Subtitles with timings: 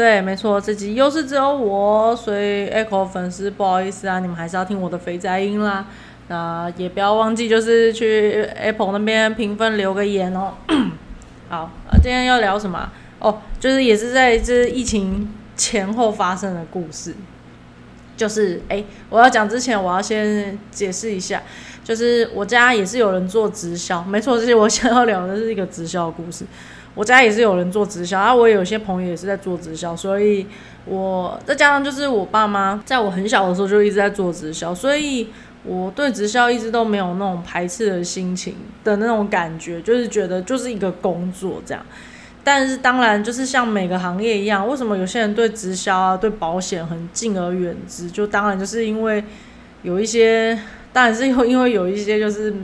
[0.00, 5.84] 对，没错，这集又是只有我，所以 Echo 粉丝不好意思啊，你们还是要听我的肥宅音啦。
[6.28, 10.54] 那也不要忘记，就是去 Apple 那边评分留个言哦。
[11.50, 11.70] 好，
[12.02, 12.90] 今天要聊什么？
[13.18, 17.14] 哦，就是也是在这疫情前后发生的故事。
[18.16, 21.42] 就是哎，我要讲之前，我要先解释一下，
[21.84, 26.46] 就是我家也是有人做直销，没错，这是我想要聊的是一个直销故事。
[26.94, 30.46] 我家也是有人做直销，啊，我有些朋友也是在做直销，所以
[30.84, 35.28] 我再加上就是我爸妈在我很小的时候就一直在做直销，所以。
[35.62, 41.84] 我对直销一直都没有那种排斥的心情的那种感觉，就是觉得就是一个工作这样。
[42.42, 48.10] 但是当然，就是像每个行业一样，为什么有些人对直销啊、对保险很敬而远之？
[48.10, 49.22] 就当然就是因为
[49.82, 50.58] 有一些，
[50.94, 52.54] 当然是因为因为有一些就是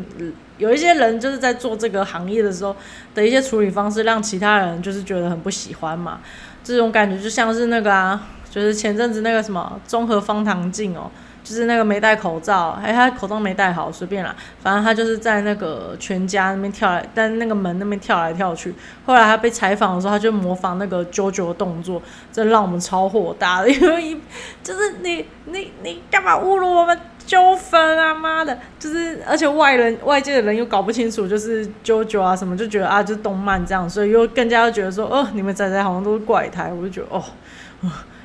[0.59, 2.75] 有一些人就是在做这个行业的时候
[3.15, 6.21] 的一些处理方式，让其他人就是觉得很不喜欢嘛。
[6.65, 11.11] 这种感觉就像是那个啊，就是前阵子那个什么综合方糖镜哦。
[11.47, 18.75] 就是那个没戴口罩，哎，他口罩没戴好，随便啦，反正他就是在那个全家那边跳来，在那个门那边跳来跳去。
[19.05, 24.21] 后来他被采访的时候，他就模仿那个啾啾的动作，这让我们超火大的， 因为一
[24.61, 28.57] 就是你你你干嘛侮辱我们纠纷啊妈的！
[28.79, 37.23] 就是而且外人外界的人又搞不清楚，就是啾啾啊什么，就觉得啊就是动漫这样，所以又更加觉得说，哦，你们仔仔好像都是怪胎，我就觉得哦，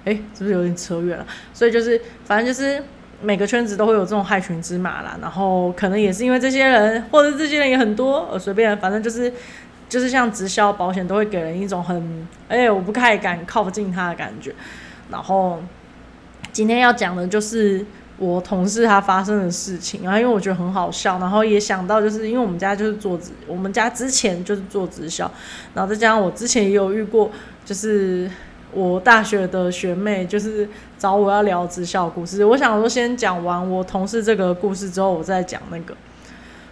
[0.06, 1.26] 哎，是不是有点扯远了？
[1.54, 2.82] 所以就是反正就是。
[3.24, 9.32] 每个圈子都会有这种害群之马啦，然后可能也是因为这些人，或者这些人也很多，呃，随便，反正就是
[9.88, 14.52] 就是像直销保险都会给人一种很，哎，我不太敢靠近他的感觉。
[15.12, 15.62] 然后
[16.52, 17.86] 今天要讲的就是
[18.22, 25.30] 我同事他发生的事情，然后因为我觉得很好笑，然后也想到就是因为我们家就是做直，我们家之前就是做直销，
[25.74, 27.32] 然后再加上我之前也有遇过，
[27.66, 28.30] 就是。
[28.74, 30.66] 我大学的学妹就是
[30.98, 35.94] 找我要聊直销故事，我想说先讲完我同事这个故事之后，我再讲那个。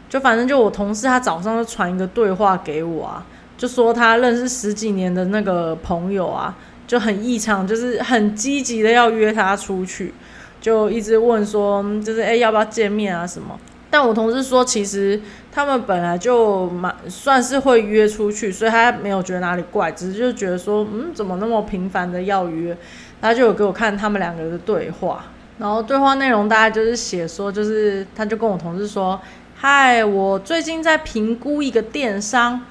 [0.07, 3.25] 就反正就我同事他早上就传一个对话给我啊，
[3.57, 6.55] 就说他认识十几年的那个朋友啊，
[6.87, 10.13] 就很异常，就是很积极的要约他出去，
[10.59, 13.59] 就一直问说，就是诶要不要见面啊什么。
[13.91, 15.19] 但我同事说，其实
[15.51, 22.77] 他们本来就蛮算是会约出去，所以他没有觉得哪里怪，只是就觉得说，嗯，怎么那么频繁的要约？
[23.19, 25.25] 他就有给我看他们两个的对话，
[25.57, 29.19] 然后对话内容大概就是写说，就是他就跟我同事说，
[29.55, 32.61] 嗨，我最近在评估一个电商，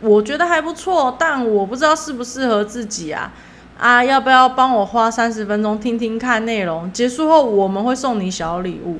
[0.00, 3.32] 我觉得还不错，但我不知道适不适合自己啊，
[3.78, 6.90] 啊，要不要帮我花三十分钟听听看内容？
[6.92, 8.98] 结束后我们会送你小礼物。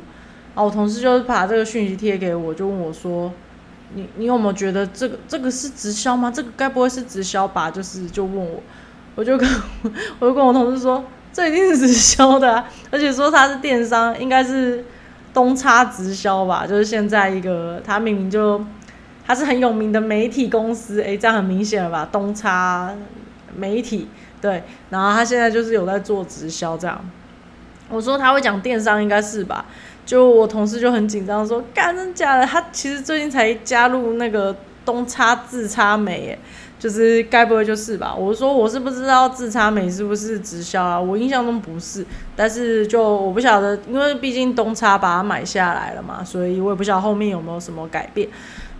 [0.54, 3.32] 啊，我同事就是把这个讯息贴给我，就问我说
[3.94, 6.30] ：“你你有没有觉得这个这个是直销吗？
[6.30, 8.62] 这个该不会是直销吧？”就是就问我，
[9.14, 9.48] 我就跟
[10.18, 14.84] 我就跟我同事说：“这一定是直销的啊，而且说他是电商，应该是
[15.32, 16.66] 东差直销吧？
[16.66, 18.64] 就是现在一个他明明就
[19.26, 22.08] 他是很有名的媒体公司，诶，这样很明显了吧？
[22.12, 22.94] 东差
[23.56, 24.06] 媒体
[24.44, 27.00] 对，然后他现在就是有在做直销这样。
[27.88, 29.64] 我说他会讲电商，应该是吧？”
[30.04, 32.44] 就我同事就很紧张，说：“干真假的？
[32.44, 34.54] 他其实最近才加入那个
[34.84, 36.38] 东差自差美，
[36.78, 41.00] 就是该不会就是吧？”我说：“我是不知道自差美是不是直销啊？
[41.00, 42.04] 我印象中不是，
[42.36, 48.28] 但是就我不晓得，因为毕竟东差把它买下来了嘛，所以我也不晓得后面有没有什么改变。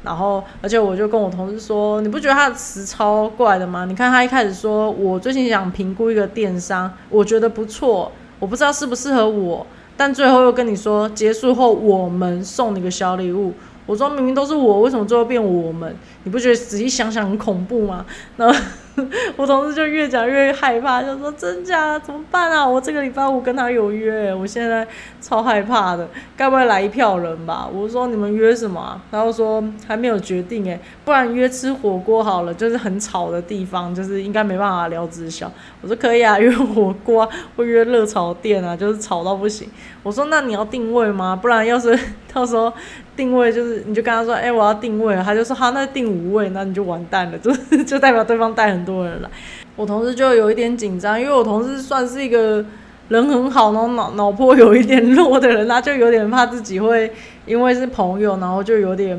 [0.04, 3.86] 然后，而且我就跟我同事说：‘你不觉得他的词超怪的吗？
[3.86, 9.66] 你看他一开始说我最近想评估一个电商，我觉得不错，我不知道适不适合我。’”
[9.96, 13.52] 但最后又跟你说，结束后我们送你个小礼物。
[13.86, 15.94] 我说明明都是我，为什么最后变我们？
[16.24, 18.04] 你不觉得仔细想想很恐怖吗？
[18.36, 18.54] 然后
[19.36, 22.66] 我同事就越讲越害怕，就说真假怎么办啊？
[22.66, 24.86] 我这个礼拜五跟他有约，我现在
[25.20, 27.68] 超害怕的，该不会来一票人吧？
[27.70, 29.00] 我说你们约什么？
[29.10, 35.50] 然后说还没有决定诶，不然约吃火锅好了，就是很吵的地方，就是应该没办法聊直销。
[35.82, 39.68] 我说可以啊，约火锅或约热炒店啊，就是吵到不行。
[40.04, 41.34] 我说那你要定位吗？
[41.34, 41.98] 不然要是
[42.32, 42.72] 到时候。
[43.16, 47.52] 定位就是，你就跟他说，哎，我要定位，他就说好，那定五位，那你就完蛋了，就
[47.84, 49.28] 就代表对方带很多人来。
[49.76, 52.64] 我同事就有一点紧张，因为我同事算是一个
[53.08, 57.12] 人很好，然后脑脑波有一点弱的人，他就有点怕自己会
[57.46, 59.18] 因为是朋友，然后就有点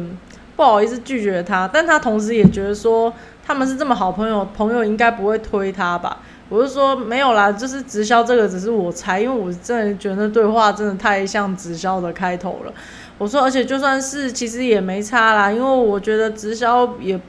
[0.56, 1.70] 不好意思拒绝他。
[1.72, 3.14] 但他同时也觉得说，
[3.46, 6.20] 他们是这么好朋友，朋友应该不会推他吧？
[6.48, 12.72] 我是说没有啦，就是直销这个只是我猜，因为我真的觉得对话真的太像直销的开头了。
[13.18, 17.20] 我说，而且就算是其实也没差啦，因为我觉得直销也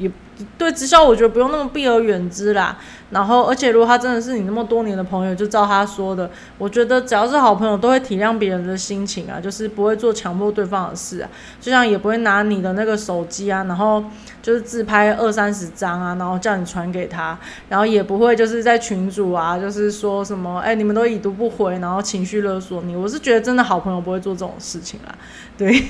[0.00, 0.10] 也
[0.58, 2.76] 对直销，我觉得不用那么避而远之啦。
[3.10, 11.28] 然后，而且如果他真的是你那么多年的朋友，就照他说的，我觉得只要是好朋友，都会体谅别人的心情啊，就是不会做强迫对方的事啊，
[11.60, 14.02] 就像也不会拿你的那个手机啊，然后
[14.40, 17.36] 就是自拍二三十张啊，然后叫你传给他，
[17.68, 22.94] 然后也不会就是在群主啊，就是说什么，哎，你们都已读不回，然后情绪勒索你。
[22.94, 25.14] 我是觉得真的好朋友不会做这种事情啦，
[25.58, 25.84] 对，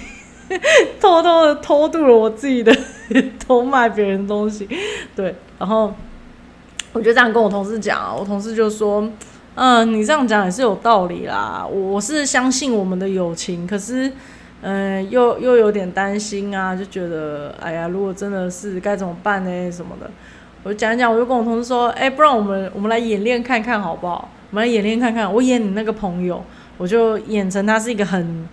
[1.01, 2.77] 偷偷的偷渡了我自己的，
[3.47, 4.69] 偷卖别人东西，
[5.15, 5.95] 对，然后。
[6.93, 9.09] 我就这样跟我同事讲，我同事就说
[9.55, 11.65] ：“嗯，你这样讲也是有道理啦。
[11.65, 14.11] 我是相信我们的友情，可是，
[14.63, 19.71] 嗯，又又有点担心啊，就觉得，哎呀，如果真的是该怎么办呢？
[19.71, 20.11] 什么的。”
[20.65, 24.29] 我就讲讲，我就跟我同事说：“哎，不然我们我们来演练看看好不好？
[24.51, 25.33] 我们来演练看看。
[25.33, 26.43] 我演你那个朋友，
[26.77, 28.49] 我就演成他是一个很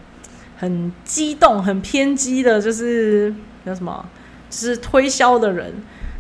[0.58, 3.34] 很激动、很偏激的，就是
[3.66, 4.06] 叫什么，
[4.50, 5.74] 是推销的人，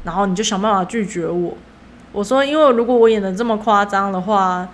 [0.03, 1.57] 然后你就想办法拒绝我。”
[2.13, 4.67] 我说，因为如果我演的这么夸张的话，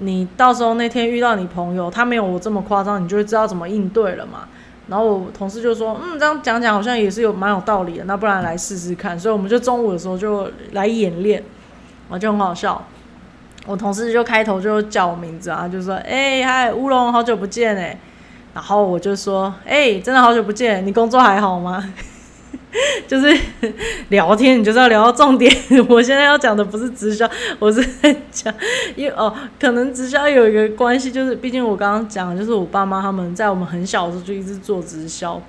[0.00, 4.40] 你到时候那天遇到你朋友，他没有我这么夸张，你就会知道怎么应对了嘛。
[4.88, 9.18] 然后我同事就说，嗯，这样讲讲好像也是有蛮有道理的，那不然来试试看。
[9.18, 11.42] 所以我们就中午的时候就来演练，
[12.08, 12.84] 我就很好笑。
[13.66, 17.96] 我同事就开头就叫我名字啊，就说，哎嗨，乌龙，好久不见哎。
[18.54, 21.92] 然后我就说，哎，真的好久不见，你工作还好吗？
[23.08, 23.36] 就是
[24.10, 25.52] 聊天，你就是要聊到重点。
[25.88, 28.52] 我现在要讲的不是直销，我是在讲，
[28.94, 35.40] 因为哦，可能直销有一个关系，就是毕竟我刚刚讲，就是我爸妈他们在我们很小的时候就一直做直销，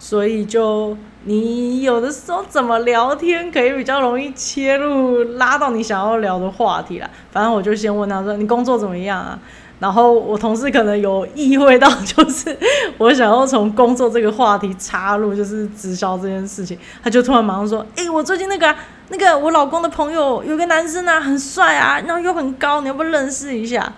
[0.00, 7.08] 所以就你有的时候怎么聊天可以比较容易切入，拉到你想要聊的话题啦。
[7.30, 9.38] 反正我就先问他说：“你工作怎么样啊？”
[9.84, 12.58] 然后我同事可能有意会到，就是
[12.96, 18.74] 我想要从工作这个话题插入，就是直销这件事情，他就突然马上说：“哎，我最近那个
[19.10, 23.92] 那个我老公的朋友有个男生啊，很帅啊，然后又很高，你要不认识一下？”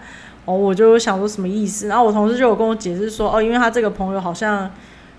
[0.45, 1.87] 哦，我就想说什么意思？
[1.87, 4.69] 然后我同事就有跟我解释说：“哦，因为他这个朋友好像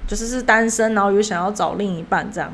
[0.05, 2.53] 就是是单身，然后有想要找另一半这样。”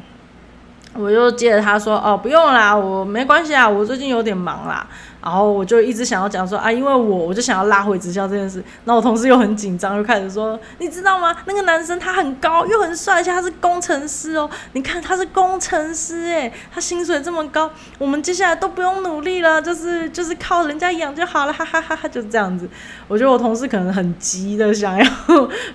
[0.95, 4.85] 我就接着他说：“哦，不用啦，我没关系啊，我最近有点忙啦。”
[5.23, 8.61] 然后我就一直想要讲说啊，因为我我就想要拉回直销这件事。
[8.83, 11.33] 然后我同事又很紧张，又开始说，你知道吗？
[11.45, 14.49] 那个男生他很高，又很帅，而且他是工程师哦。
[14.73, 22.67] 你看他是工程师诶，他薪水这么高，我们接下来都不用努力了，就是就是靠人家养就好了， 哈哈哈哈，就这样子。
[23.07, 25.05] 我觉得我同事可能很急的想要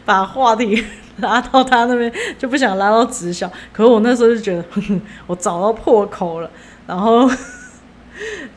[0.04, 0.84] 把话题
[1.20, 3.50] 拉到他那边，就不想拉到直销。
[3.72, 4.64] 可是我那时候就觉得，
[5.26, 6.50] 我找到破口了，
[6.86, 7.30] 然后。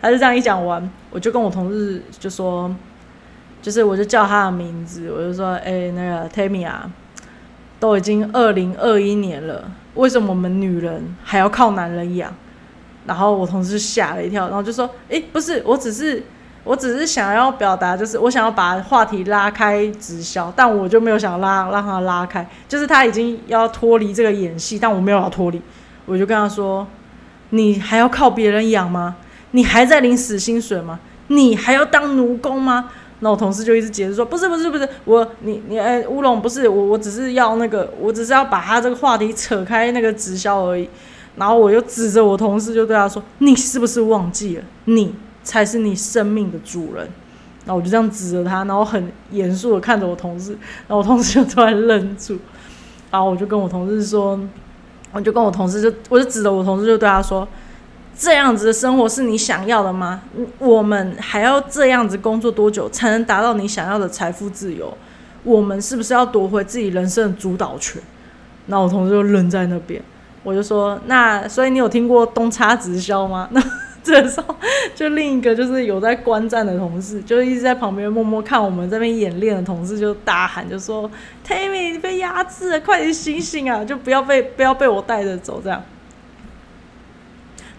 [0.01, 2.73] 他就这样一讲完，我就跟我同事就说，
[3.61, 6.89] 就是我就叫他的名字，我就说，哎，那个 Tammy 啊，
[7.79, 12.33] 都已经二零二一年了，为什么我们女人还要靠男人养？
[13.05, 16.21] 然后我同事吓了一跳，然后就说，哎，不是，我只是，
[16.63, 25.59] 我只是想要表达，就是我想要把话题拉开直销，但我就没有想拉让他拉开，就是他已经要脱离这个演戏，但我没有要脱离，
[26.05, 26.85] 我就跟他说，
[27.49, 29.15] 你还要靠别人养吗？
[29.51, 30.99] 你还在领死薪水吗？
[31.27, 32.89] 你还要当奴工吗？
[33.23, 40.89] 那我同事就一直解释说，不是不是不是，我你你哎乌龙不是我我只是要那个，我只是要把他这个话题扯开那个直销而已。
[41.35, 47.07] 然后我又指着我同事就对他说，你是不是忘记了，你才是你生命的主人？
[47.63, 50.51] 然后我就这样指着他，然后很严肃的看着我同事，
[50.87, 52.39] 然后我同事就突然愣住，
[53.11, 54.37] 然后我就跟我同事说，
[55.11, 57.47] 我就跟我同事就我就指着我同事就对他说。
[58.21, 60.21] 这样子的生活是你想要的吗？
[60.59, 64.95] 我们还要这样子工作多久才能达到你想要的财富自由？
[65.43, 67.99] 我们是不是要夺回自己人生的主导权？
[68.67, 69.99] 那我同事就愣在那边，
[70.43, 73.47] 我就说：那所以你有听过东差直销吗？
[73.53, 73.63] 那
[74.03, 74.55] 这时候
[74.93, 81.09] 就另一个就是有在观战的同事，就一直在旁边默默看我们这边演练的同事，就大喊就说
[81.43, 83.83] ：“Tammy，被压制了，快点醒醒啊！
[83.83, 85.83] 就不要被不要被我带着走，这样。”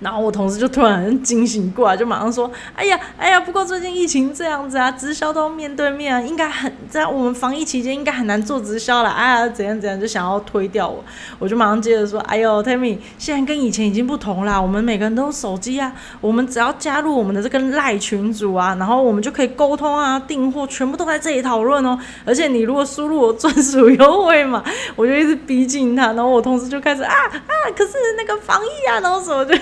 [0.02, 9.10] 然后我同事就突然惊醒过来，就马上说：“哎呀，哎呀，不过最近疫情这样子啊，直销都面对面啊，应该很在我们防疫期间应该很难做直销了。
[9.10, 11.04] 哎呀，怎样怎样，就想要推掉我。
[11.38, 21.98] 我就马上接着说：哎呦，Tammy，现在跟以前已经不同啦，我们每个人都有手机啊，我们只要加入我们的这个赖群组啊，然后我们就可以沟通啊，订货全部都在这里讨论哦。
[22.24, 24.64] 而且你如果输入我专属优惠嘛，
[24.96, 29.54] 我就一直逼近他，然后我同事就开始啊啊，可是那个防疫啊，然后什么就。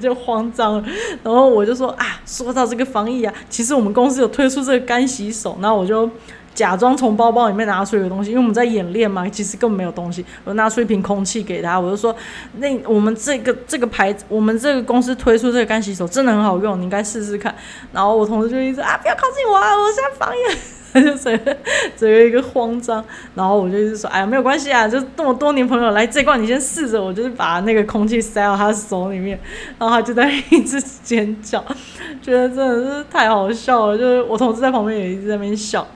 [0.00, 0.84] 就慌张了，
[1.22, 6.08] 然后我就说啊，说到这个防疫啊，其实我们公司有推出这个干洗手，然后我就
[6.54, 10.24] 假装从包包里面拿出一个东西，因为我们在演练嘛，其实根本没有东西。
[10.44, 12.14] 我拿出一瓶空气给他，我就说
[12.58, 17.54] ：“那我们这个这个牌子，我们这个公司推出这个干洗手真的很好用，你应该试试看。”
[17.92, 20.79] 然后我同事就一直啊，不要靠近我啊，我现在防疫。
[20.92, 21.56] 他就整个
[21.96, 23.04] 整个一个慌张，
[23.34, 29.38] 然后我就一直说：“哎呀，没有关系啊，就这么多年朋友来这罐，你先试着。”我就是把那个空气塞到他手里面，
[29.78, 31.64] 然后他就在 一直尖叫，
[32.20, 33.98] 觉得真的是太好笑了。
[33.98, 35.86] 就是我同事在旁边也一直在那边笑。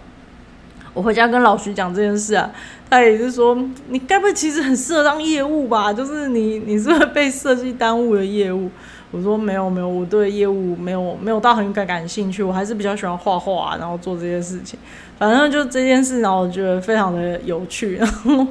[0.92, 2.48] 我回家跟老徐讲这件事啊，
[2.88, 3.58] 他也是说，
[3.88, 5.92] 你该不会其实很适合当业务吧？
[5.92, 8.70] 就是你你是会被设计耽误的业务。
[9.14, 14.78] 我说没有没有，我对业务没有没有到很感感兴趣，我还是比较喜欢画画，然后做这些事情。
[15.16, 17.94] 反正就这件事，然后我觉得非常的有趣。
[18.02, 18.46] 然后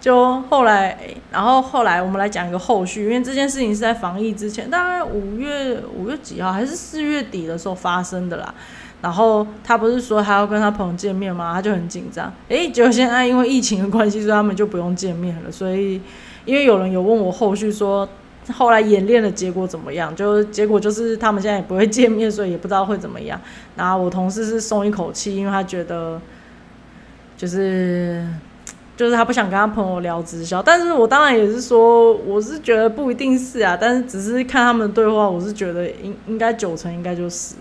[0.00, 0.96] 就后来，
[1.30, 8.54] 然后后来我们来讲一个后续，因为这件事情是在防疫之前，大概五月五月几号还是四月底的时候发生的啦。
[9.02, 11.52] 然后他不是说他要跟他朋友见面吗？
[11.52, 12.32] 他就很紧张。
[12.48, 15.52] 诶，结果现在因为疫情的关系，所以他们就不用见面了。
[15.52, 16.00] 所以
[16.46, 18.08] 因为有人有问我后续说，
[18.52, 20.14] 后来演练的结果怎么样？
[20.14, 23.40] 就结果就是他们现在也不会见面，所以也不知道会怎么样。
[23.76, 26.20] 然后我同事是松一口气，因为他觉得
[27.36, 28.26] 就是
[28.96, 30.62] 就是他不想跟他朋友聊直销。
[30.62, 37.56] 但是我当然也是说，我是觉得不一定是啊，但是只是看他们的对话，我是觉得应应该九成应该就是。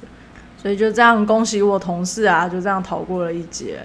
[0.57, 3.81] 所以就这样，恭喜我同事啊，就这样逃过了一劫。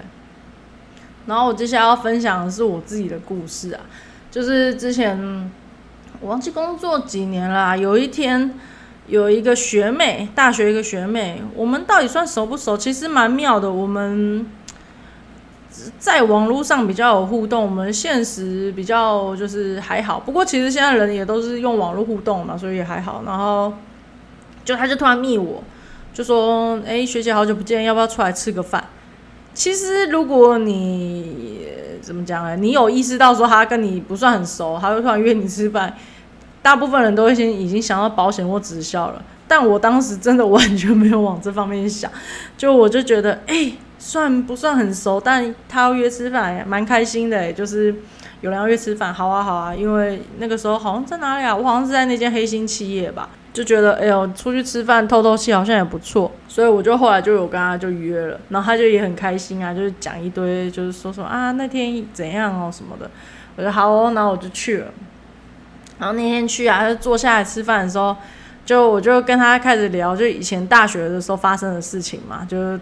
[1.27, 3.81] 然后我接下来要分享的是我自己的故事啊，
[4.31, 5.51] 就是之前
[6.21, 8.53] 忘记工作几年了，有一天
[9.07, 12.77] 有一个学妹，大学一个学妹，我们到底算熟不熟？
[12.77, 14.45] 其实蛮妙的，我们
[15.97, 20.19] 在网络上比较有互动，我们现实比较就是还好。
[20.19, 23.23] 不过其实现在人也都是用网络互动嘛，所以也还好。
[23.25, 23.73] 然后
[24.63, 25.63] 就他就突然密我。
[26.13, 28.83] 就说，哎，学姐好久不见，要不要出来吃个饭？
[29.53, 31.65] 其实如果你
[32.01, 32.57] 怎么讲呢？
[32.57, 35.95] 你有意识到说他跟你不算很熟，他会突然约你吃饭，
[36.61, 39.21] 大部分人都会先已经想到保险或直销了。
[39.47, 42.09] 但我当时真的完全没有往这方面想，
[42.57, 45.19] 就我就觉得，哎，算不算很熟？
[45.19, 47.93] 但他要约吃饭，蛮开心的，就是
[48.39, 49.75] 有人要约吃饭，好啊好啊。
[49.75, 51.53] 因为那个时候好像在哪里啊？
[51.53, 53.29] 我好像是在那间黑心企业吧。
[53.53, 63.11] 就觉得哎呦，出去吃饭透透气好像也不错，所以我就后来就有跟他就约了，然后他就也很开心啊，就是讲一堆，就是说说啊那天怎样哦什么的，
[63.57, 64.85] 我说好哦，然后我就去了，
[66.01, 68.17] 然后那天去啊，就坐下来吃饭的时候，
[68.65, 72.77] 就我就跟他开始聊，就以前大学的时候发生的事情嘛，就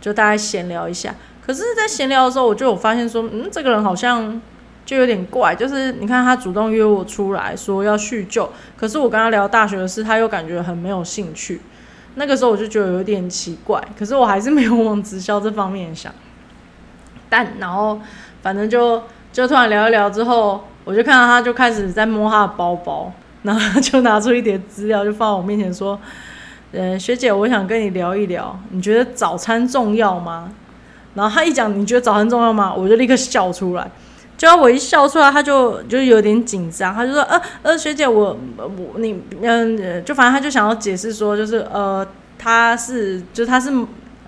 [0.00, 4.40] 就大概闲聊一下，可是，在闲聊的时候，我就有发现说，嗯，这个人好像。
[4.88, 11.60] 就有点怪，就是你看他主动约我出来说要叙旧，可是我跟他聊大学的事，他又感觉很没有兴趣。
[12.14, 16.10] 那个时候我就觉得有点奇怪，可是我还是没有往直销这方面想。
[17.28, 18.00] 但然后
[18.40, 26.00] 反正就就突然聊一聊之后，我就看到他就开始在摸他的包包，然后就拿出一叠资料就放我面前说
[26.72, 30.50] ：“呃，学姐，我想跟你聊一聊，你觉得早餐重要吗？”
[31.12, 32.72] 然后他一讲你觉得早餐重要吗？
[32.72, 33.86] 我就立刻笑出来。
[34.38, 42.06] 就要我一笑出来，他就就有点紧张，他就说：“呃呃，学姐，我我你嗯，就反正他就想要解释说，就是呃，
[42.38, 43.70] 他是就他是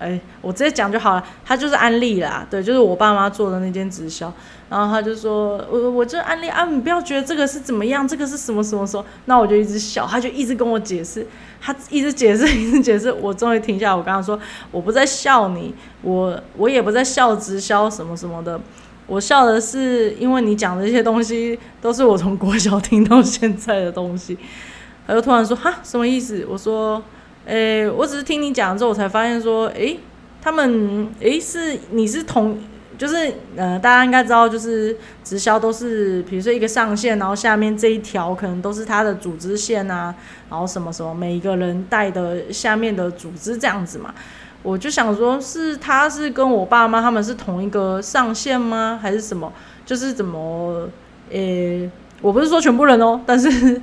[0.01, 4.33] 哎，我直接讲就好了，他就是安利啦，对，就是我爸妈做的那间直销。
[4.69, 9.05] 然后他就说，我我就安利啊，你不要觉得这个是怎么样，这个是什么什么什么。
[9.25, 11.27] 那我就一直笑，他就一直跟我解释，
[11.59, 13.11] 他一直解释， 一直解释。
[13.11, 14.39] 我终于停下来，我跟他说，
[14.71, 18.59] 我不在笑你，我我也不在笑直销什么什么的。
[19.07, 24.37] 我笑的是，因为你讲的这些东西都是我从国小听到现在的东西。
[25.05, 27.03] 他就突然说：“哈，什么意思？”我说
[27.45, 29.99] ：“诶，我只是听你讲之后，我才发现说，诶，
[30.41, 32.57] 他们，诶，是你是同，
[32.97, 40.13] 就是呃，大家应该知道，就是直销都是，比如说一个上线，然后下面这一条可能都是他的组织线啊，
[40.49, 44.13] 然后什么什么，每一个人带的下面的组织这样子嘛。”
[44.63, 48.99] 我就想说，是他是跟我爸妈他们是同一个上线吗？
[49.01, 49.51] 还是什么？
[49.85, 50.87] 就是怎么？
[51.31, 51.89] 诶，
[52.21, 53.81] 我不是说全部人哦，但是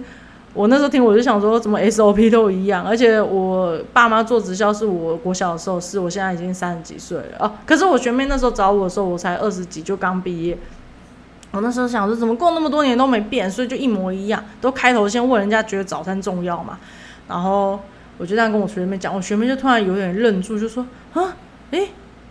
[0.59, 2.85] 我那时候听我就想说，怎么 SOP 都一样？
[2.85, 7.53] 而且我爸妈做直销是我国小的时候，是我现在已经三十几岁了哦。
[7.65, 10.59] 可是我学妹那时候找我的时候，我才二十几，就刚毕业。
[11.53, 13.49] 我那时候想说，怎么过那么多年都没变？
[13.49, 16.79] 所以就一模一样，都开头先问人家觉得早餐重要嘛，
[17.29, 17.79] 然后。
[18.21, 20.85] 我就这样跟我学妹讲，我学妹就突然有点愣住，就说
[21.15, 21.37] ：“啊，
[21.71, 21.91] 诶，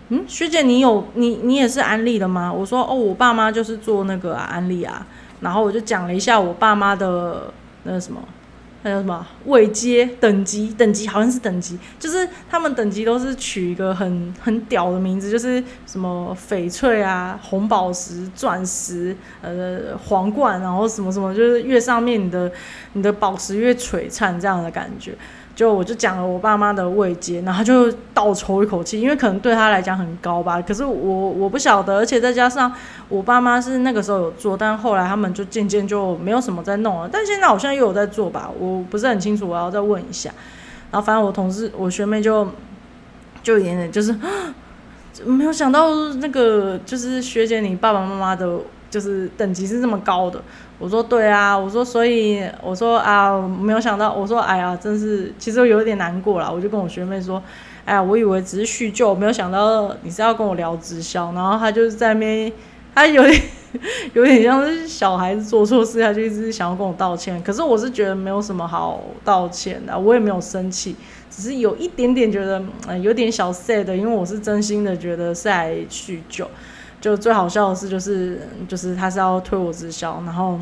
[0.09, 5.07] 嗯，学姐，你有你你也是安利的吗？”我说：“哦，我爸妈就是做那个安利啊。”
[5.39, 7.43] 然后我就讲了一下我爸妈的
[7.87, 8.21] 那什么，
[8.83, 22.51] 那叫什么位阶等级等级好像是等级，就是他们等级都是取一个很很屌的名字，就是什么翡翠啊、红宝石、钻石、呃皇冠，然后什么什么，就是越上面你的
[22.93, 25.15] 你的宝石越璀璨这样的感觉。
[25.57, 30.61] 就我就讲了我爸妈的慰藉，然后就倒抽一口气，因为可能对他来讲很高吧。
[30.61, 32.71] 可是我我不晓得，而且再加上
[33.09, 37.09] 我爸妈是那个时候有做，但后来他们就渐渐就没有什么在弄了。
[37.11, 40.29] 但现在好像又有在做吧，我不是很清楚，我要再问一下。
[40.91, 42.47] 然后反正我同事我学妹就
[43.41, 44.15] 就有点就是
[45.25, 48.59] 没有想到那个就是学姐你爸爸妈妈的。
[48.89, 50.41] 就是等级是这么高的，
[50.79, 56.51] 我说对啊，我说所以我说啊，没有想到，我说哎呀，真是其实我有点难过了。
[56.53, 57.41] 我就跟我学妹说，
[57.85, 61.33] 哎呀，我以为只是叙旧，没有想到你是要跟我聊直销。
[61.33, 62.51] 然后他就是在那边，
[62.95, 63.41] 他有点
[64.13, 67.41] 有点像是小孩子做错事，他就一直想要跟我道歉。
[67.43, 70.95] 可是我是觉得没有什么好道歉的，我也没有生气，
[71.29, 72.63] 只是有一点点觉得
[73.01, 76.49] 有点小 sad，因为我是真心的觉得是来叙旧。
[76.99, 80.59] 就最好笑的是，就是就是他是要推我直销，然后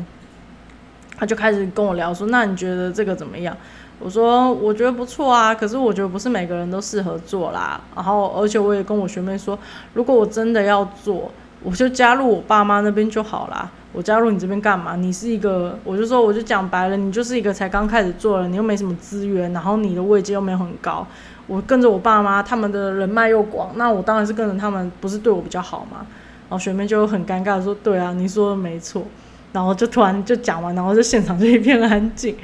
[1.16, 3.56] 他就开始跟我聊说：“那你觉得这个怎么样？”
[3.98, 7.80] 我说：“我觉得不错啊，可是我觉得不是每个人都适合做啦。
[7.94, 9.58] 然后而且我也跟我学妹说，
[9.94, 11.30] 如果我真的要做，
[11.62, 13.70] 我就加入我爸妈那边就好啦。
[13.94, 14.94] 我加入你这边干嘛？
[14.96, 21.06] 你是一个，我就说我就讲白了，你就是一个才刚开始做了，你又没什么资源，然后你的位阶又没有很高。
[21.46, 26.06] 我跟着我爸妈，他们的人脉又广，那我当然是跟着他们，不是对我比较好吗？”
[26.48, 29.04] 然后学妹就很尴尬说：“对啊，你说的没错。”
[29.52, 32.36] 然后就突然就讲完，然后就现场就一片安静。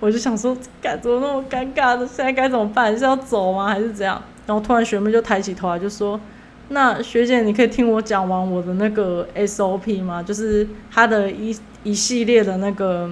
[0.00, 2.06] 我就想说，该怎么那么尴尬的？
[2.06, 2.96] 现在该怎么办？
[2.96, 3.68] 是要走吗？
[3.68, 4.20] 还是怎样？
[4.46, 6.20] 然后突然学妹就抬起头来就说
[6.68, 10.22] ：“那学姐，你可以听我讲完我的那个 SOP 吗？
[10.22, 13.10] 就是他的一一系列的那个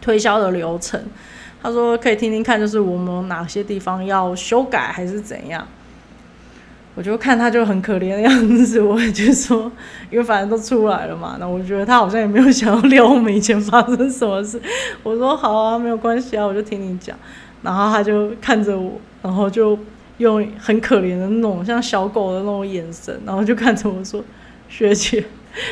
[0.00, 1.00] 推销的流程。”
[1.62, 5.64] 他说：“可以听听看，就是我们哪些地方要修改，还是怎样？”
[6.94, 8.30] 我就看他就很可怜的样
[8.64, 9.70] 子，我就说，
[10.10, 14.60] 因为反正都出来了嘛，那我觉得他好像也没有想要聊我们以前发生什么事。
[15.02, 17.16] 我说好啊，没有关系啊，我就听你讲。
[17.62, 19.78] 然后他就看着我，然后就
[20.18, 24.22] 用很可怜的那种像小狗的那种眼神，然后就看着我说
[24.68, 25.24] ：“学姐，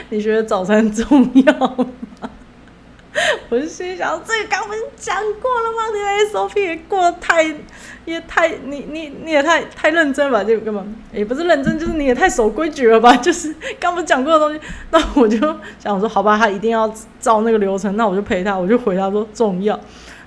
[0.08, 1.86] 你觉得早餐重要吗？”
[3.48, 5.78] 我就心想，这个刚不是讲过了吗？
[5.92, 7.42] 你的 SOP 也过得太，
[8.04, 10.44] 也太，你你你也太太认真吧？
[10.44, 13.14] 这个根本也不是认真，就是你也太守规矩了吧？
[13.18, 14.60] 就是刚不是讲过的东西，
[14.92, 15.38] 那我就
[15.80, 19.78] 想说，好吧，他一定要照那个流程，那我就陪他，我就回他说重要，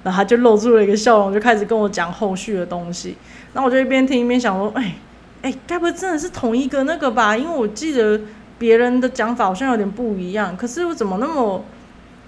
[0.03, 3.15] 然后他就露出了一个笑容，就开始跟我讲后续的东西。
[3.53, 4.95] 那我就一边听一边想说，哎
[5.43, 7.37] 哎，该不会真的是同一个那个吧？
[7.37, 8.19] 因为我记得
[8.59, 11.63] 别人的讲法好像有点不一样，可是我怎么那么？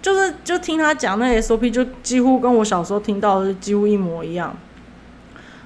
[0.05, 4.55] 就是就听他讲那 SOP，就几乎跟我小时候听到的几乎一模一样。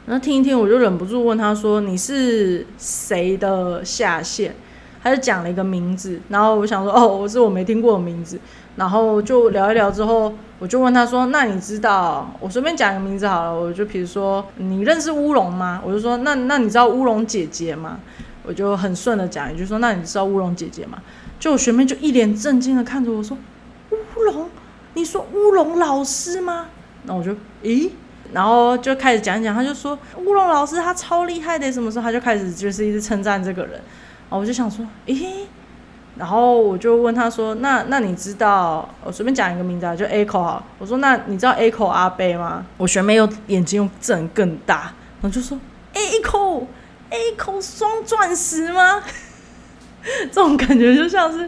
[0.06, 4.56] 那听一听，我就忍不住问他说：“你是谁的下线？”
[5.04, 8.39] 他就讲了一个名字，然后我想说：“哦，我是我没听过的名字。”
[8.78, 12.34] 然后就聊一聊之后，我就问他说：“那你知道？
[12.39, 17.99] 我随便讲一个名字好了，我就比如说你认识乌龙吗？”我就说：“那那你知道乌龙姐姐吗？”
[18.47, 20.97] 我就很顺的讲一句说：“那你知道乌龙姐姐吗？”
[21.38, 23.38] 就我学妹就一脸震惊的看着我说。
[23.91, 24.49] 乌龙，
[24.93, 26.67] 你说乌龙老师吗？
[27.04, 27.32] 那我就
[27.63, 27.89] 咦，
[28.34, 35.45] 然后就开始讲讲，他就说乌龙老师他超厉害的，什么时候他就开始就是一直称赞这个人，然后我就想说咦，
[36.17, 42.65] 然后我就问他说那那你知道我随便讲一个名字啊，就 A 口好，我说那你知道 A 口阿贝吗？
[42.78, 45.58] 我学妹又眼睛又睁更大，然后就说
[45.93, 46.67] A 口
[47.10, 49.02] A 口双钻石吗？
[50.31, 51.47] 这种感觉就像是，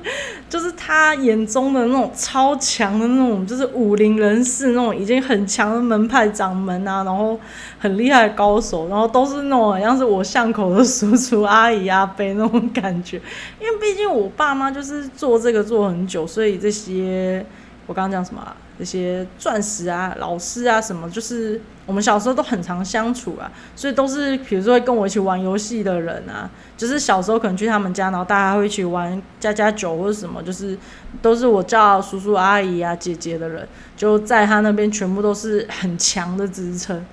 [0.50, 7.40] 就是他眼中的那种超强的那种，就是武林人士那种已经很强的门派掌门啊，然后
[7.80, 13.22] 很厉害的高手，然后都是那种好像是我巷口的叔叔阿姨阿伯那种感觉。
[13.60, 17.46] 因为毕竟我爸妈就是做这个做很久，所以这些
[17.88, 18.56] 我刚刚讲什么？
[18.82, 30.76] 这些钻石啊、老师啊什么，就是我们小时候都很常相处啊，所以都是比如说跟我一起玩游戏的人啊，就是小时候可能去他们家，然后大家会一起玩家家酒或者什么，就是
[31.22, 37.06] 都是我叫叔叔阿姨啊、姐姐的人，就在他那边全部都是很强的支撑，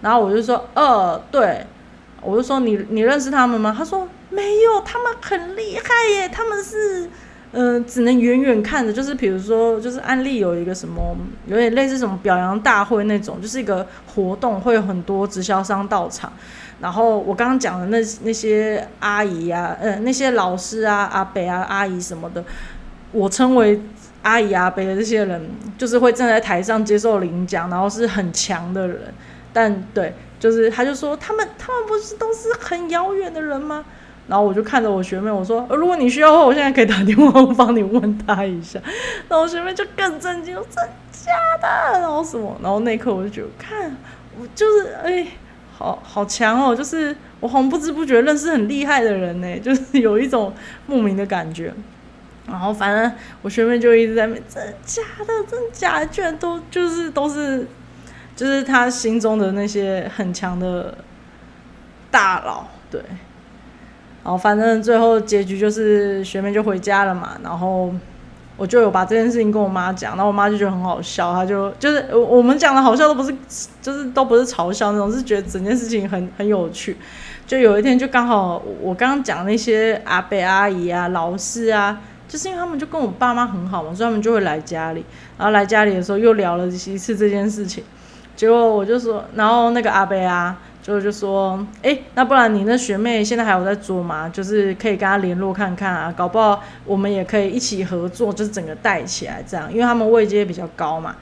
[0.00, 1.64] 然后我就说，呃，对，
[2.20, 3.72] 我就说你你认识他们吗？
[3.78, 5.84] 他说没有，他们很厉害
[6.16, 7.08] 耶，他们是。
[7.52, 11.14] 嗯，只能远远看着，就是比如说，就是安利有一个什么，
[11.46, 16.32] 有点类似什么表扬大会那种，就是一个活动，会有很多直销商到场。
[16.80, 22.42] 然后我刚刚讲的那那些阿姨啊，呃，那些老师啊、阿伯啊、阿姨什么的，
[23.12, 23.80] 我称为
[24.22, 29.12] 阿姨阿伯的这些人，就是会站在台上接受领奖，然后是很强的人。
[29.52, 33.84] 但对，就是他就说他们他们不是都是很遥远的人吗？
[34.28, 38.80] 然后我就看着我学妹，我说：“如果你需要的话，我现在可以打电话帮你问他一下。”
[39.28, 42.00] 然后我学妹就更震惊，真假的？
[42.00, 42.56] 然后什么？
[42.62, 43.94] 然后那一刻我就觉得，看
[44.40, 45.26] 我就是哎，
[45.76, 46.74] 好好强哦！
[46.74, 50.54] 就是我好像不知不觉认识很厉害的人呢， 就是有一种
[50.86, 51.74] 莫名的感觉。
[52.46, 55.26] 然后反正我学妹就一直在问：“真假的？
[55.48, 56.06] 真假的？
[56.06, 57.66] 居然都就是都是，
[58.36, 60.96] 就是他心中的那些很强的
[62.10, 63.02] 大佬，对。”
[64.24, 67.92] 然后反正最后结局就是学妹就回家了嘛，然后
[68.56, 73.34] 我就有把这件事情跟我妈讲，然后我妈就觉得很好笑，她就就是我们讲的好笑都不是，
[73.82, 76.96] 就是都不是嘲笑那种，是觉得整件事情很很有趣。
[77.46, 85.04] 就有一天就刚好我刚刚讲那些阿伯阿姨啊、老师啊，就是因为他们就跟我爸妈很好嘛，所以他们就会来家里，
[85.36, 87.82] 然后来家里的时候又聊了一次这件事情，
[88.36, 90.56] 结果我就说，然后那个阿伯啊。
[90.82, 94.28] 就就说，哎，那不然你那学妹现在还有在做吗？
[94.28, 101.14] 就是可以跟她联络看看啊，搞不好我们也可以一起合作，就是整个带起来这样，因为他们位阶比较高嘛。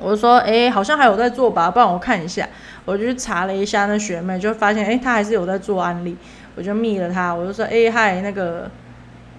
[0.00, 2.48] 我就说，哎，好像还有在做吧，不然我看一下。
[2.86, 6.16] 我就去查了一下那学妹，就发现，哎，她还是有在做安利。
[6.56, 8.70] 我就密了她，我就说，哎，嗨，那个，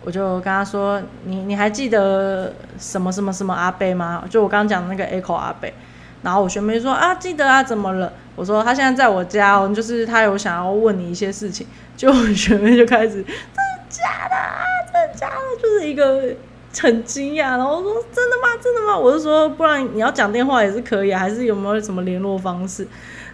[0.04, 4.24] 我就跟她说，你你还记得什么什么什么阿贝吗？
[4.30, 5.74] 就我刚刚讲的那个 Echo 阿贝。
[6.21, 8.12] 然后我学妹说啊，记得啊，怎么了？
[8.36, 11.65] 我说他现在在我家哦，就是他有想要问你一些事情。
[11.95, 15.36] 就学妹就开始真的假的啊，真的假的？
[15.62, 16.36] 就是一个
[16.78, 18.49] 很惊讶，然后说真的吗？
[18.62, 18.97] 真的吗？
[18.97, 22.86] 我就说不然你要讲电话也是可以，还是有没有什么联络方式？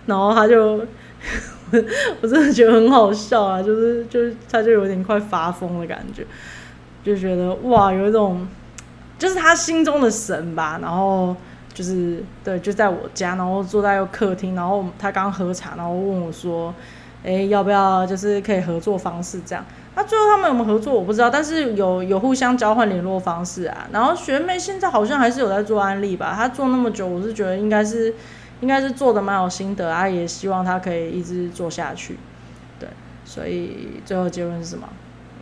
[0.06, 0.86] 然后他就
[2.22, 6.24] 我真的觉得很好笑啊，就是就是他就有点快发疯的感觉，
[7.04, 8.48] 就觉得哇，有一种
[9.18, 11.36] 就是他心中的神吧，然后。
[11.74, 16.74] 就是对，就在我家，然后坐在客厅，然后他刚喝茶，然后问我说
[17.24, 19.64] ：“哎，要不要就是可以合作方式这样？”
[19.96, 23.88] 那最后他们有没有合作我不知道，但是有有互相交换联络方式啊。
[23.92, 28.14] 然后学妹现在好像还是有在做安利吧，她做那么久，我是觉得应该是
[28.62, 32.18] 应该是做的蛮有心得啊，也希望她可以一直做下去。
[32.80, 32.90] 对，
[33.26, 34.88] 所以最后结论是什么？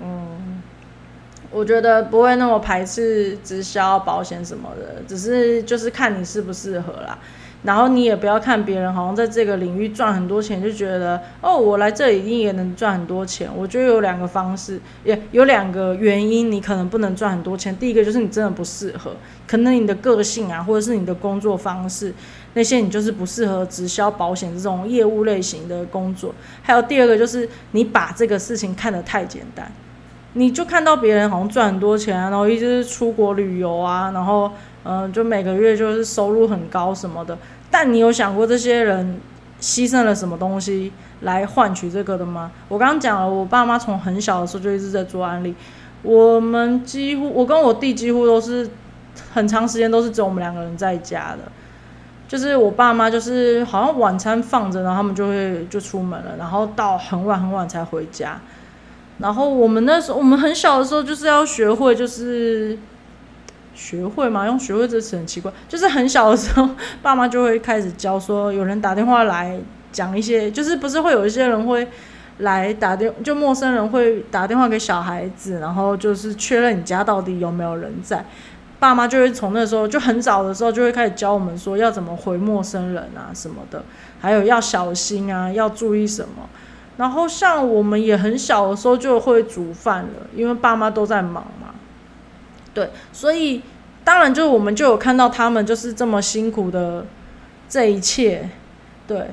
[0.03, 0.58] 嗯。
[1.51, 7.17] 我觉得不会那么排斥直销保险什么的，只是就是看你适不适合啦。
[7.61, 13.49] 然后你也不要看别人好像在这个领域赚很多钱，就觉得哦，我来这里一定也能赚很多钱。
[13.53, 17.75] 我觉得有两个方式，也有两个原因，你可能不能赚很多钱。
[17.75, 19.13] 第一个就是你真的不适合，
[19.45, 22.13] 可能你的个性啊，或者是你的工作方式
[22.53, 26.33] 那些，你就是不适合直销保险这种业务类型的工作。
[26.61, 29.69] 还有第二个就是你把这个事情看得太简单。
[30.33, 34.51] 你就看到别人好像赚很多钱，然后一直出国旅游啊，然后
[34.83, 37.37] 嗯，就每个月就是收入很高什么的。
[37.71, 39.19] 但你有想过这些人
[39.59, 42.51] 牺牲了什么东西来换取这个的吗？
[42.67, 45.53] 我刚刚讲了，我爸妈从很小的时候就一直在做安利，
[46.03, 48.69] 我们几乎我跟我弟几乎都是
[49.33, 51.51] 很长时间都是只有我们两个人在家的，
[52.27, 58.39] 就是我爸妈就是好像晚餐放着，然后他们就会就出门了，然后到很晚很晚才回家。
[59.19, 62.77] 然后我们那时候，我们很小的时候就是要学会，就是
[63.75, 66.69] 学会嘛，用学会这词很奇怪，就是很小的时候，
[67.01, 69.59] 爸妈就会开始教说，有人打电话来
[69.91, 71.87] 讲一些，就是不是会有一些人会
[72.37, 78.25] 来打电，就陌生人会打电话给小孩子，然后就是确认你家到底有没有人在，
[78.79, 83.83] 爸妈就会从那时候就很早的时候就会开始教我们说要怎么回陌生人啊什么的，
[84.21, 86.49] 还有要小心啊，要注意什么。
[86.99, 91.73] 然后像我们也很小的时候就会煮饭了，因为爸妈都在忙嘛。
[92.73, 93.61] 对，所以
[94.03, 97.05] 当然就我们就有看到他们就是这么辛苦的
[97.69, 98.49] 这一切，
[99.07, 99.27] 对。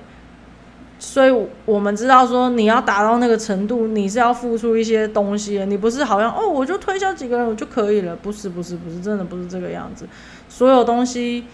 [1.01, 10.07] 所以我们知道说你要达到那个程度，你是要付出一些东西，你不是好像哦我就推销几个人我就可以了，不是不是不是，真的不是这个样子。
[10.49, 11.47] 所有东西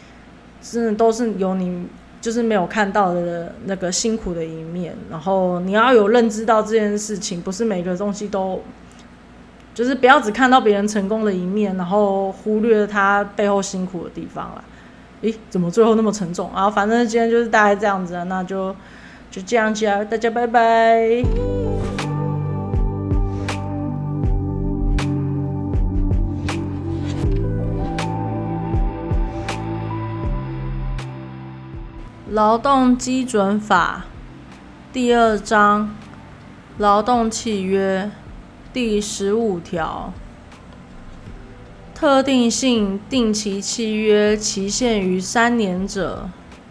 [0.60, 1.88] 真的都是由你。
[2.22, 8.62] 就是没有看到的那个辛苦的一面，然后你要有认知到这件事情，不是每个东西都，
[9.74, 14.64] 就是不要只看到别人成功的一面，然后忽略他背后辛苦的地方了。
[15.22, 16.70] 诶，怎么最后那么沉重啊？
[16.70, 18.74] 反正今天就是大概这样子，那就
[19.28, 21.24] 就这样子啊，大家拜拜。
[32.32, 34.06] 劳动基准法
[34.90, 35.94] 第二章
[36.78, 38.10] 劳动契约
[38.72, 40.14] 第十五条：
[41.94, 46.30] 特定性定期契约期限于三年者，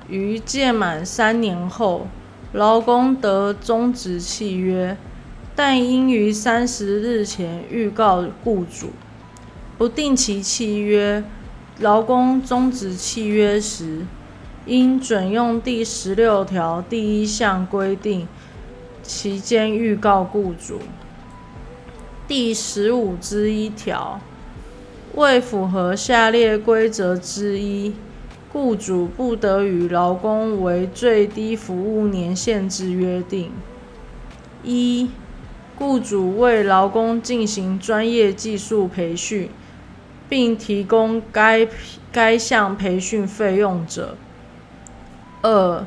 [0.09, 2.07] 于届满三年后，
[2.53, 4.97] 劳工得终止契约，
[5.55, 8.93] 但应于三十日前预告雇主。
[9.77, 11.23] 不定期契约，
[11.77, 14.07] 劳工终止契约时，
[14.71, 18.25] 应准用第十六条第一项规定，
[19.03, 20.79] 期间预告雇主。
[22.25, 24.21] 第十五之一条。
[25.13, 27.93] 未符合下列规则之一，
[28.53, 33.51] 雇主不得与劳工为最低服务年限之约定：
[34.63, 35.09] 一、
[35.77, 39.49] 雇主为劳工进行专业技术培训，
[40.29, 41.67] 并提供该
[42.09, 44.15] 该项培训费用者；
[45.41, 45.85] 二、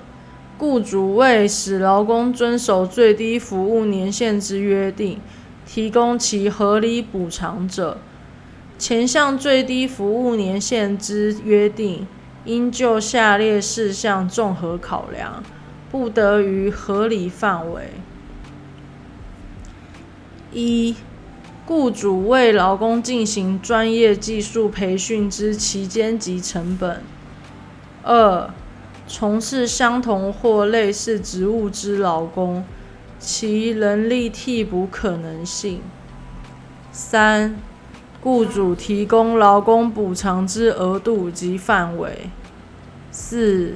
[0.58, 5.20] 雇主为使劳工遵守最低服务年限之约定，
[5.66, 7.98] 提供其合理补偿者。
[8.76, 12.06] 前项最低服务年限之约定，
[12.44, 15.42] 应就下列事项综合考量，
[15.90, 17.92] 不得于合理范围：
[20.52, 20.96] 一、
[21.64, 26.96] 雇主为劳工进行专业技术培训之期间及成本；
[28.02, 28.50] 二、
[29.06, 32.64] 从事相同或类似职务之劳工，
[33.18, 35.80] 其人力替补可能性；
[36.90, 37.56] 三、
[38.22, 42.30] 雇主提供劳工补偿之额度及范围。
[43.10, 43.74] 四、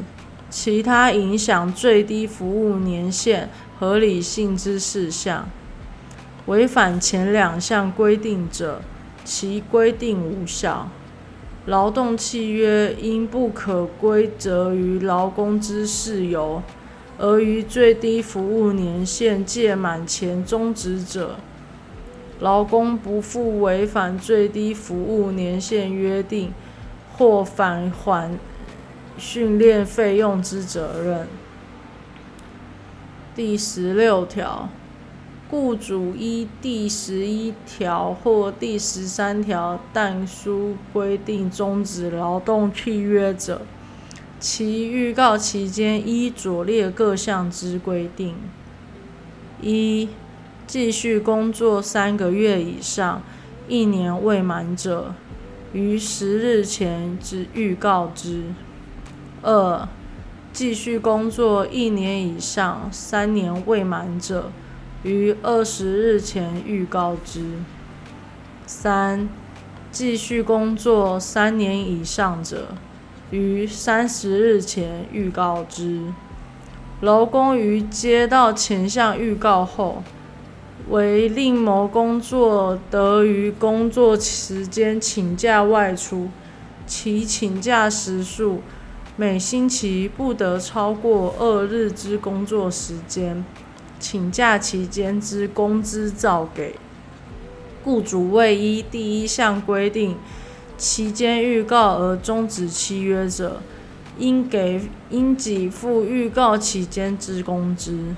[0.49, 5.49] 其他影响最低服务年限合理性之事项，
[6.47, 8.81] 违反前两项规定者，
[9.25, 10.88] 其规定无效。
[11.68, 16.62] 劳动契约因不可归责于劳工之事由，
[17.18, 21.37] 而于最低服务年限届满前终止者。
[22.40, 26.54] 劳工不负违反最低服务年限约定
[27.12, 28.38] 或返还
[29.18, 31.26] 训练费用之责任。
[33.37, 34.70] 第十六条，
[35.50, 43.62] 雇主依第十一条或第十三条但书规定终止劳动契约者，
[44.38, 48.34] 其预告期间依左列各项之规定：
[49.61, 50.08] 一。
[50.66, 53.22] 继续工作三个月以上，
[53.68, 55.14] 一年未满者，
[55.72, 58.42] 于十日前之预告之；
[59.40, 59.88] 二、
[60.52, 64.52] 继续工作一年以上，三年未满者，
[65.09, 67.40] 于二十日前预告之；
[68.66, 69.27] 三、
[69.90, 72.75] 继续工作三年以上者，
[73.31, 76.03] 于三十日前预告之。
[77.01, 80.03] 劳工于接到前项预告后，
[80.90, 86.29] 为另谋工作，得于工作时间请假外出，
[86.87, 88.61] 其请假时数
[89.16, 93.42] 每星期不得超过二日之工作时间。
[93.98, 96.76] 请假期间之工资照给。
[97.84, 100.16] 雇主未依第一项规定
[100.76, 103.62] 期间预告而终止契约者，
[104.18, 108.14] 应给应给付预告期间之工资。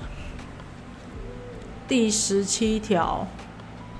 [1.87, 3.27] 第十七条，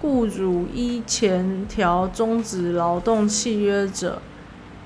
[0.02, 4.22] 雇主依前条终止劳动契约者，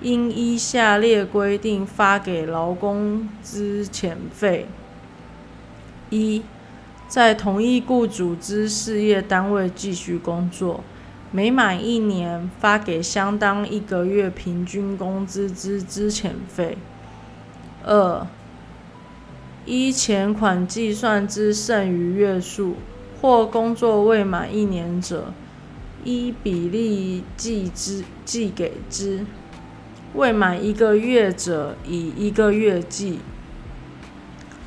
[0.02, 4.68] 应依下列规定发给劳工资遣费：
[6.10, 6.44] 一，
[7.16, 10.84] 在同一雇主之事业单位继续工作，
[11.32, 16.76] 每满一年发给相当一个月平均工资之资遣费；
[17.86, 18.28] 二，
[19.66, 22.76] 依前款计算之剩余月数。
[23.22, 25.34] 或工作未满一年者，
[26.04, 29.24] 依比例计之计给之；
[30.16, 33.20] 未满一个月者，以一个月计。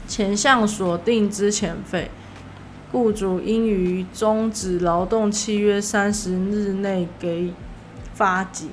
[0.08, 2.10] 前项所定之遣费，
[2.90, 7.52] 雇主应于终止劳动契约三十日内给
[8.14, 8.68] 发给。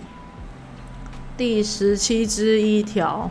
[1.38, 3.30] 第十七之一条，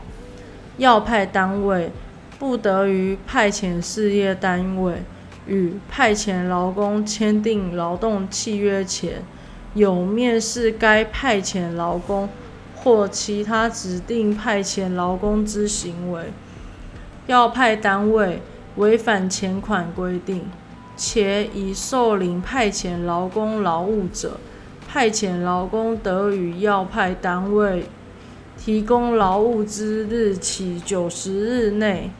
[0.76, 1.90] 要派单位
[2.38, 5.02] 不得于派遣事业单位。
[5.46, 9.22] 与派遣劳工签订劳动契约前，
[9.74, 12.30] 有面试该派遣劳工
[12.74, 16.32] 或其他指定派遣劳工之行为，
[17.26, 18.40] 要派单位
[18.76, 20.46] 违反前款规定，
[20.96, 24.38] 且已受领派遣劳工劳务者，
[24.88, 27.86] 派遣劳工得与要派单位
[28.56, 32.10] 提供劳务之日起九十日内，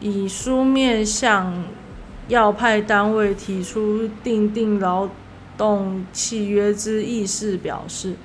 [0.00, 1.64] 以书面向。
[2.28, 5.08] 要派单位提出订定劳
[5.56, 8.16] 动契约之意思表示，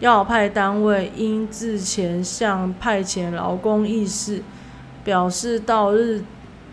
[0.00, 4.42] 要派单位应自前向派遣劳工意事，
[5.04, 6.24] 表示到日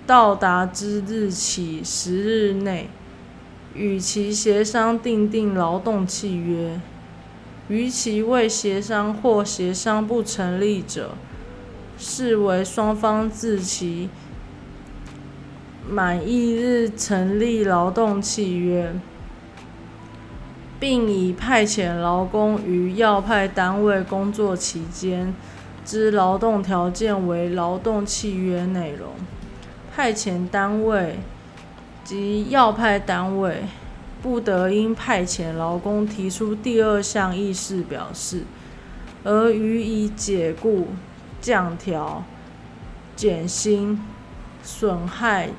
[0.07, 2.89] 到达之日起十日内，
[3.75, 6.79] 与其协商订定劳动契约。
[7.67, 11.11] 逾期未协商或协商不成立者，
[11.99, 14.09] 视为双方自其
[15.87, 18.95] 满意日成立劳动契约。
[20.79, 25.33] 并以派遣劳工于要派单位工作期间
[25.83, 29.09] 之劳动条件为劳动契约内容。
[29.97, 31.17] 派遣单位
[32.03, 33.63] 及要派单位
[34.21, 38.43] 不得因派遣劳工提出第二项意事表示，
[39.23, 40.89] 而予以解雇、
[41.41, 42.23] 降调、
[43.15, 43.99] 减薪、
[44.61, 45.49] 损害。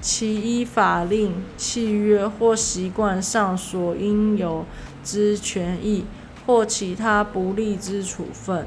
[0.00, 4.64] 其依法令、契约或习惯上所应有
[5.04, 6.06] 之权益，
[6.46, 8.66] 或其他不利之处分，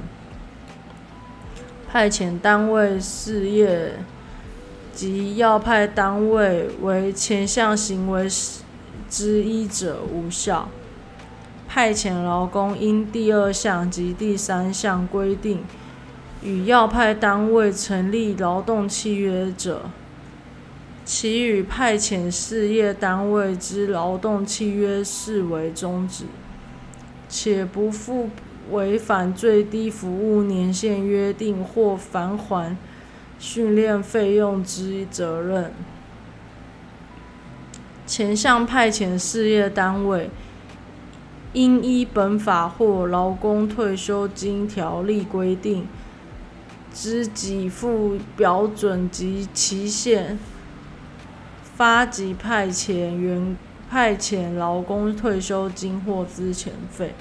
[1.87, 3.93] 派遣单位事业
[4.99, 8.27] 及要派单位为前项行为
[9.09, 10.67] 之一者无效。
[11.69, 15.63] 派遣劳工因第二项及第三项规定
[16.43, 19.83] 与要派单位成立劳动契约者。
[21.05, 26.25] 其与派遣事业单位之劳动契约视为终止，
[27.29, 28.29] 且不负
[28.71, 32.75] 违反最低服务年限约定或返还
[33.39, 35.73] 训练费用之责任。
[38.05, 40.29] 前项派遣事业单位
[41.53, 45.87] 应依本法或劳工退休金条例规定
[46.93, 50.37] 之给付标准及期限。
[51.75, 53.55] 发给派遣员
[53.89, 57.15] 派遣劳工退休金或资遣费。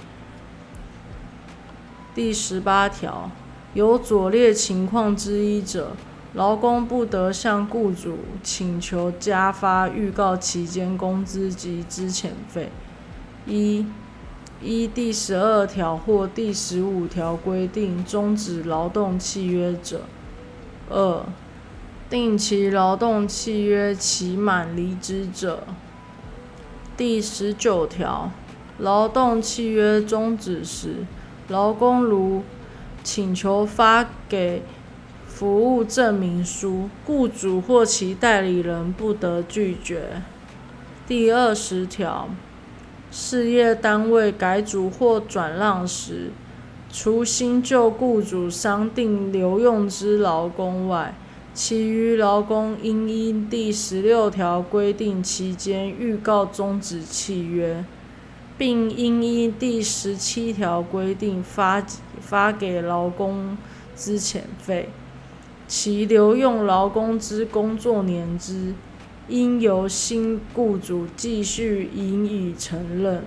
[2.12, 3.30] 第十八条，
[3.74, 5.92] 有左列情况之一者，
[6.38, 12.70] 劳工不得向雇主请求加发预告期间工资及资遣费：
[13.44, 13.84] 一、
[14.62, 20.02] 依第十二条或第十五条规定终止劳动契约者；
[20.88, 21.24] 二、
[22.08, 25.64] 定期劳动契约期满离职者。
[26.96, 28.30] 第十九条，
[28.78, 31.04] 劳动契约终止时，
[31.48, 32.44] 劳工如
[33.02, 34.62] 请求发给
[35.38, 40.20] 服务证明书，雇主或其代理人不得拒绝。
[41.06, 42.28] 第二十条，
[43.12, 46.32] 事业单位改组或转让时，
[46.90, 51.14] 除新旧雇主商定留用之劳工外，
[51.54, 57.84] 其余劳工应依第十六条规定期间预告终止契约，
[58.58, 61.80] 并应依第十七条规定发
[62.20, 63.56] 发给劳工
[63.94, 64.88] 资遣费。
[65.68, 68.72] 其留用劳工之工作年资，
[69.28, 73.22] 应由新雇主继续予以承认。